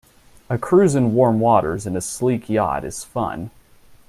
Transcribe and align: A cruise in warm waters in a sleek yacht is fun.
A 0.49 0.57
cruise 0.57 0.95
in 0.95 1.13
warm 1.13 1.39
waters 1.39 1.85
in 1.85 1.95
a 1.95 2.01
sleek 2.01 2.49
yacht 2.49 2.83
is 2.83 3.03
fun. 3.03 3.51